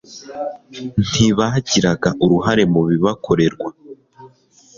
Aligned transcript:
Ntibagiraga 1.09 2.09
uruhare 2.23 2.63
mu 2.73 2.81
bibakorerwa 2.89 3.69